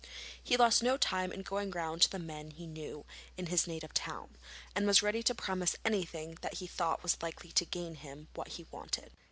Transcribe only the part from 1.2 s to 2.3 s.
in going round to the